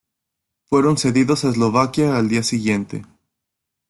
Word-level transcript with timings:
Fueron 0.65 0.97
cedidos 0.97 1.45
a 1.45 1.49
Eslovaquia 1.51 2.17
al 2.17 2.27
día 2.27 2.41
siguiente. 2.41 3.05